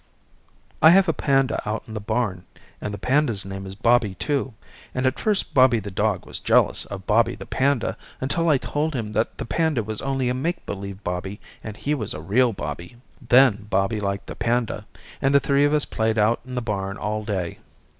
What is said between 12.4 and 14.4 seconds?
Bobby. Then Bobby liked the